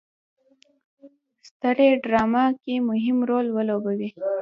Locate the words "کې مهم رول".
2.63-3.47